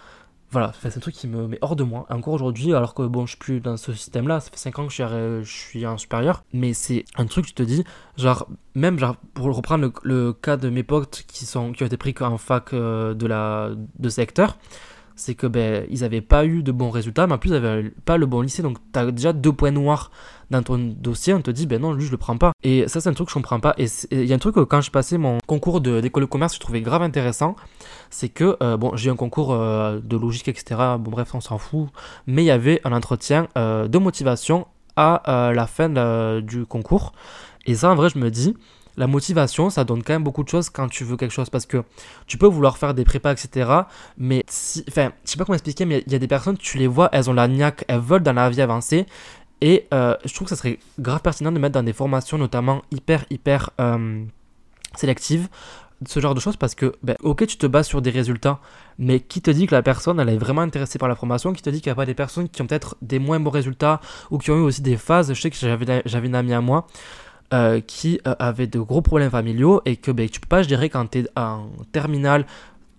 [0.51, 2.07] voilà, c'est un truc qui me met hors de moi.
[2.09, 4.87] Encore aujourd'hui, alors que bon, je suis plus dans ce système-là, ça fait 5 ans
[4.87, 7.83] que je suis, je en supérieur, mais c'est un truc, tu te dis,
[8.17, 11.97] genre, même genre, pour reprendre le, cas de mes potes qui, sont, qui ont été
[11.97, 14.57] pris en fac euh, de, la, de secteur,
[15.19, 17.91] c'est que ben, ils n'avaient pas eu de bons résultats, mais en plus ils n'avaient
[18.05, 20.11] pas le bon lycée, donc tu as déjà deux points noirs
[20.49, 22.53] dans ton dossier, on te dit ben non, lui je le prends pas.
[22.63, 23.75] Et ça c'est un truc que je comprends pas.
[23.77, 26.55] Et il y a un truc que quand je passais mon concours d'école de, commerce,
[26.55, 27.57] je trouvais grave intéressant,
[28.09, 30.79] c'est que euh, bon j'ai un concours euh, de logique etc.
[30.99, 31.89] Bon bref on s'en fout,
[32.25, 35.89] mais il y avait un entretien euh, de motivation à la fin
[36.41, 37.13] du concours.
[37.65, 38.55] Et ça en vrai je me dis
[38.99, 41.49] la motivation, ça donne quand même beaucoup de choses quand tu veux quelque chose.
[41.49, 41.83] Parce que
[42.27, 43.71] tu peux vouloir faire des prépas, etc.
[44.17, 46.77] Mais, si, enfin, je sais pas comment expliquer, mais il y a des personnes, tu
[46.77, 49.05] les vois, elles ont la niaque, elles veulent dans la vie avancer.
[49.61, 52.81] Et euh, je trouve que ça serait grave pertinent de mettre dans des formations, notamment
[52.91, 54.23] hyper, hyper euh,
[54.95, 55.47] sélectives,
[56.05, 58.59] ce genre de choses parce que, ben, ok, tu te bases sur des résultats,
[58.97, 61.61] mais qui te dit que la personne, elle est vraiment intéressée par la formation Qui
[61.61, 63.99] te dit qu'il n'y a pas des personnes qui ont peut-être des moins bons résultats
[64.29, 66.87] ou qui ont eu aussi des phases Je sais que j'avais une amie à moi
[67.53, 70.67] euh, qui euh, avait de gros problèmes familiaux et que ben, tu peux pas, je
[70.67, 72.45] dirais, quand tu es en terminale,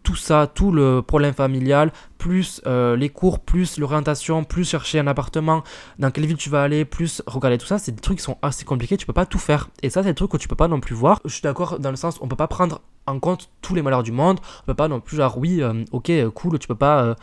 [0.03, 5.07] tout ça, tout le problème familial, plus euh, les cours, plus l'orientation, plus chercher un
[5.07, 5.63] appartement,
[5.99, 8.39] dans quelle ville tu vas aller, plus regarder tout ça, c'est des trucs qui sont
[8.43, 9.69] assez compliqués, tu peux pas tout faire.
[9.83, 11.21] Et ça, c'est des trucs que tu peux pas non plus voir.
[11.25, 14.03] Je suis d'accord dans le sens, on peut pas prendre en compte tous les malheurs
[14.03, 17.15] du monde, on peut pas non plus genre, oui, ok, cool, tu peux pas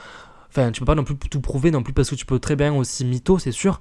[0.50, 2.56] Enfin, tu peux pas non plus tout prouver non plus parce que tu peux très
[2.56, 3.80] bien aussi mytho, c'est sûr.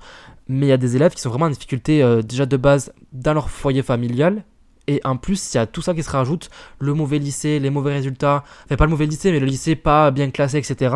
[0.48, 2.92] Mais il y a des élèves qui sont vraiment en difficulté euh, déjà de base
[3.12, 4.44] dans leur foyer familial.
[4.88, 6.48] Et en plus, il y a tout ça qui se rajoute
[6.79, 8.44] le mauvais lycée, les mauvais résultats.
[8.64, 10.94] Enfin, pas le mauvais lycée, mais le lycée pas bien classé, etc.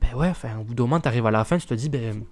[0.00, 2.24] Ben ouais, enfin, au bout d'un moment, t'arrives à la fin, tu te dis, ben.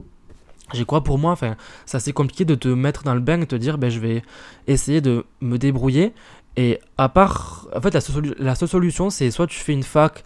[0.73, 1.33] J'ai quoi pour moi?
[1.33, 4.01] Enfin, c'est assez compliqué de te mettre dans le bain et te dire, ben, je
[4.01, 4.23] vais
[4.67, 6.15] essayer de me débrouiller.
[6.57, 7.95] Et à part, en fait,
[8.39, 10.25] la seule solution, c'est soit tu fais une fac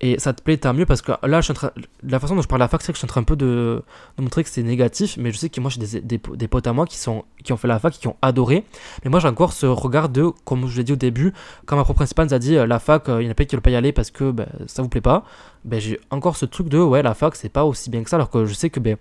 [0.00, 1.70] et ça te plaît, tant mieux parce que là, je suis en train,
[2.04, 3.24] la façon dont je parle à la fac, c'est que je suis en train un
[3.24, 3.82] peu de,
[4.16, 6.72] de montrer que c'est négatif, mais je sais que moi, j'ai des, des, potes à
[6.72, 8.64] moi qui, sont, qui ont fait la fac, qui ont adoré.
[9.04, 11.32] Mais moi, j'ai encore ce regard de, comme je l'ai dit au début,
[11.66, 13.34] quand ma prof principale nous a dit euh, la fac, euh, il y en a
[13.34, 15.24] pas qui ne veulent pas y aller parce que ben, ça vous plaît pas,
[15.64, 18.16] ben, j'ai encore ce truc de ouais, la fac, c'est pas aussi bien que ça,
[18.16, 18.96] alors que je sais que ben,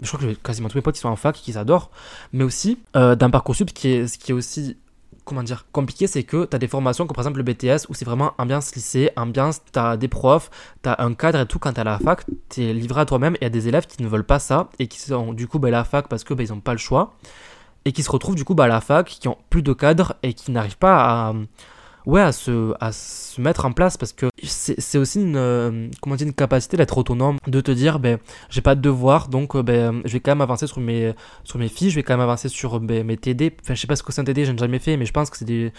[0.00, 1.90] je crois que quasiment tous mes potes qui sont en fac, qui adorent,
[2.32, 4.76] mais aussi euh, d'un parcours sub, qui est, ce qui est aussi
[5.24, 7.94] comment dire, compliqué, c'est que tu as des formations comme par exemple le BTS où
[7.94, 10.50] c'est vraiment ambiance lycée, ambiance, tu as des profs,
[10.82, 11.58] tu as un cadre et tout.
[11.58, 13.68] Quand tu à la fac, tu es livré à toi-même et il y a des
[13.68, 16.08] élèves qui ne veulent pas ça et qui sont du coup bah, à la fac
[16.08, 17.14] parce que bah, ils n'ont pas le choix
[17.84, 20.16] et qui se retrouvent du coup bah, à la fac, qui ont plus de cadre
[20.22, 21.34] et qui n'arrivent pas à,
[22.06, 26.16] ouais, à se, à se mettre en place parce que c'est aussi une, euh, comment
[26.16, 28.18] dire, une capacité d'être autonome, de te dire, ben,
[28.50, 31.14] j'ai pas de devoir, donc ben, je vais quand même avancer sur mes,
[31.44, 33.54] sur mes fiches, je vais quand même avancer sur ben, mes TD.
[33.62, 35.30] Enfin, je sais pas ce que c'est un TD, je jamais fait, mais je pense
[35.30, 35.72] que c'est des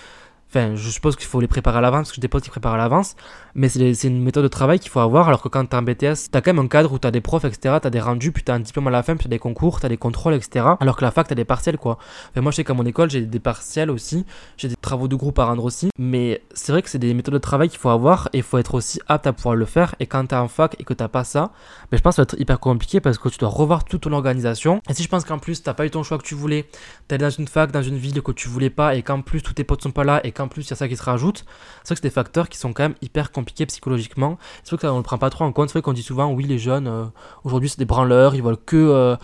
[0.49, 2.49] Enfin, je suppose qu'il faut les préparer à l'avance, parce que j'ai des potes qui
[2.49, 3.15] préparent à l'avance,
[3.55, 6.29] mais c'est une méthode de travail qu'il faut avoir, alors que quand t'es en BTS,
[6.31, 8.53] t'as quand même un cadre où t'as des profs, etc., t'as des rendus, puis t'as
[8.53, 11.03] un diplôme à la fin, puis t'as des concours, t'as des contrôles, etc., alors que
[11.03, 11.97] la fac, t'as des partiels, quoi.
[12.31, 15.15] Enfin, moi, je sais qu'à mon école, j'ai des partiels aussi, j'ai des travaux de
[15.15, 17.89] groupe à rendre aussi, mais c'est vrai que c'est des méthodes de travail qu'il faut
[17.89, 20.47] avoir, et il faut être aussi apte à pouvoir le faire, et quand t'es en
[20.47, 21.51] fac et que t'as pas ça,
[21.91, 24.01] ben, je pense que ça va être hyper compliqué, parce que tu dois revoir toute
[24.01, 26.35] ton organisation, et si je pense qu'en plus, t'as pas eu ton choix que tu
[26.35, 26.69] voulais,
[27.09, 29.53] t'es dans une fac, dans une ville que tu voulais pas, et qu'en plus, tous
[29.53, 31.45] tes potes sont pas là, qu'en plus, il y a ça qui se rajoute,
[31.83, 34.37] c'est vrai que c'est des facteurs qui sont quand même hyper compliqués psychologiquement.
[34.63, 35.69] C'est vrai qu'on ne le prend pas trop en compte.
[35.69, 37.05] C'est vrai qu'on dit souvent, oui, les jeunes, euh,
[37.43, 39.15] aujourd'hui, c'est des branleurs, ils veulent que, euh,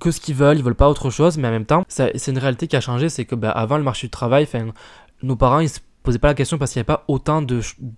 [0.00, 1.38] que ce qu'ils veulent, ils veulent pas autre chose.
[1.38, 3.08] Mais en même temps, c'est une réalité qui a changé.
[3.08, 4.48] C'est que bah, avant le marché du travail,
[5.22, 7.42] nos parents, ils se posaient pas la question parce qu'il n'y avait pas autant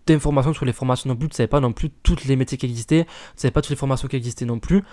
[0.07, 1.29] d'informations sur les formations non plus.
[1.29, 3.05] Tu ne savais pas non plus toutes les métiers qui existaient.
[3.05, 4.85] Tu ne savais pas toutes les formations qui existaient non plus.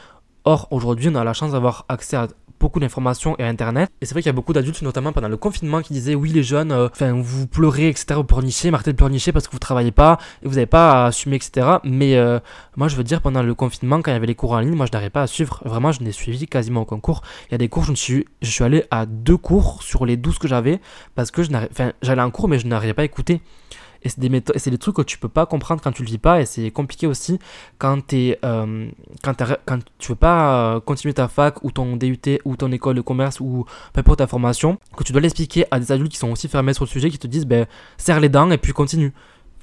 [0.45, 2.27] Or, aujourd'hui, on a la chance d'avoir accès à
[2.63, 3.91] beaucoup d'informations et Internet.
[3.99, 6.29] Et c'est vrai qu'il y a beaucoup d'adultes, notamment pendant le confinement, qui disaient oui,
[6.29, 9.59] les jeunes, euh, enfin, vous pleurez, etc., vous pleurnichez, marquez de pleurnicher parce que vous
[9.59, 11.67] travaillez pas et vous n'avez pas à assumer, etc.
[11.83, 12.39] Mais euh,
[12.77, 14.75] moi, je veux dire, pendant le confinement, quand il y avait les cours en ligne,
[14.75, 15.61] moi, je n'arrivais pas à suivre.
[15.65, 17.21] Vraiment, je n'ai suivi quasiment aucun cours.
[17.49, 20.05] Il y a des cours, je, me suis, je suis allé à deux cours sur
[20.05, 20.79] les douze que j'avais
[21.15, 23.41] parce que je enfin, j'allais en cours, mais je n'arrivais pas à écouter.
[24.03, 26.07] Et c'est des, méthodes, c'est des trucs que tu peux pas comprendre quand tu le
[26.07, 26.41] vis pas.
[26.41, 27.39] Et c'est compliqué aussi
[27.77, 28.89] quand, es, euh,
[29.23, 29.33] quand,
[29.65, 33.01] quand tu veux pas euh, continuer ta fac ou ton DUT ou ton école de
[33.01, 36.31] commerce ou peu importe ta formation, que tu dois l'expliquer à des adultes qui sont
[36.31, 37.65] aussi fermés sur le sujet, qui te disent ben,
[37.97, 39.13] serre les dents et puis continue.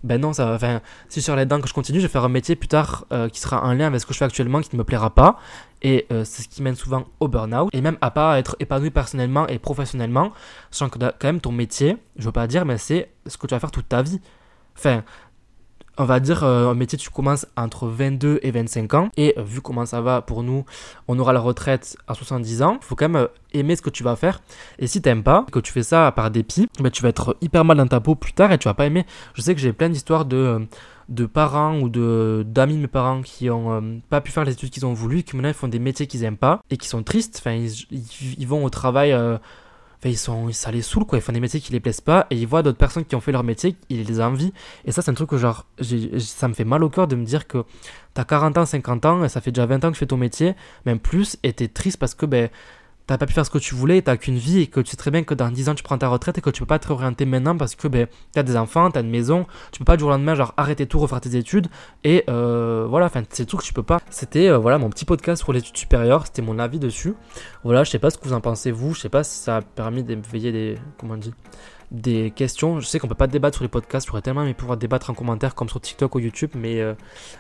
[0.03, 2.57] Ben non, ça, enfin, si sur dents que je continue, je vais faire un métier
[2.57, 4.79] plus tard euh, qui sera en lien avec ce que je fais actuellement, qui ne
[4.79, 5.39] me plaira pas.
[5.83, 7.71] Et c'est ce qui mène souvent au burn-out.
[7.73, 10.33] Et même à pas être épanoui personnellement et professionnellement,
[10.71, 13.55] sachant que quand même ton métier, je veux pas dire, mais c'est ce que tu
[13.55, 14.21] vas faire toute ta vie.
[14.77, 15.05] Enfin,
[16.01, 19.11] on va dire euh, un métier tu commences entre 22 et 25 ans.
[19.19, 20.65] Et euh, vu comment ça va pour nous
[21.09, 22.79] on aura la retraite à 70 ans.
[22.81, 24.41] Faut quand même euh, aimer ce que tu vas faire.
[24.79, 27.67] Et si t'aimes pas que tu fais ça par dépit ben, tu vas être hyper
[27.67, 29.05] mal dans ta peau plus tard et tu vas pas aimer.
[29.35, 30.67] Je sais que j'ai plein d'histoires de
[31.11, 34.71] de parents ou de d'amis de mes parents qui ont pas pu faire les études
[34.71, 37.43] qu'ils ont voulu qui maintenant font des métiers qu'ils aiment pas et qui sont tristes.
[37.45, 37.53] Enfin
[37.91, 39.15] ils, vont au travail
[40.09, 41.19] ils sont, ça les saoule, quoi.
[41.19, 43.21] Ils font des métiers qui les plaisent pas et ils voient d'autres personnes qui ont
[43.21, 44.53] fait leur métier, ils les envient.
[44.85, 45.67] Et ça, c'est un truc que, genre,
[46.19, 47.65] ça me fait mal au cœur de me dire que
[48.15, 50.17] t'as 40 ans, 50 ans, et ça fait déjà 20 ans que je fais ton
[50.17, 50.55] métier,
[50.87, 52.49] même plus, et t'es triste parce que, ben,
[53.11, 54.97] t'as pas pu faire ce que tu voulais, t'as qu'une vie et que tu sais
[54.97, 56.79] très bien que dans 10 ans tu prends ta retraite et que tu peux pas
[56.79, 59.97] te réorienter maintenant parce que ben, t'as des enfants, t'as une maison, tu peux pas
[59.97, 61.67] du jour au lendemain genre arrêter tout, refaire tes études
[62.05, 63.99] et euh, voilà, enfin c'est tout que tu peux pas.
[64.11, 67.15] C'était euh, voilà mon petit podcast sur l'étude supérieure, c'était mon avis dessus.
[67.65, 69.57] Voilà, je sais pas ce que vous en pensez vous, je sais pas si ça
[69.57, 71.35] a permis d'éveiller des comment on dit
[71.91, 72.81] des questions.
[72.81, 75.15] Je sais qu'on peut pas débattre sur les podcasts, j'aurais tellement aimé pouvoir débattre en
[75.15, 76.95] commentaire comme sur TikTok ou YouTube, mais euh,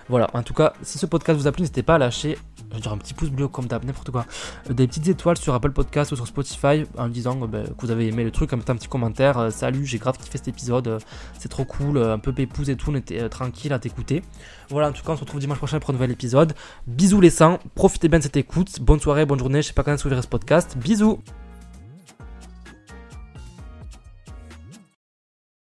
[0.09, 0.29] voilà.
[0.35, 2.37] En tout cas, si ce podcast vous a plu, n'hésitez pas à lâcher,
[2.71, 4.27] je veux dire un petit pouce bleu comme d'hab, n'importe quoi,
[4.69, 7.81] euh, des petites étoiles sur Apple Podcast ou sur Spotify en disant euh, ben, que
[7.81, 9.53] vous avez aimé le truc, en mettant un petit commentaire.
[9.53, 10.99] Salut, j'ai grave kiffé cet épisode,
[11.39, 14.23] c'est trop cool, un peu pépouse et tout, on était tranquille à t'écouter.
[14.69, 16.55] Voilà, en tout cas, on se retrouve dimanche prochain pour un nouvel épisode.
[16.87, 19.85] Bisous les sangs, profitez bien de cette écoute, bonne soirée, bonne journée, je sais pas
[19.85, 20.77] quand vous verrez ce podcast.
[20.77, 21.21] Bisous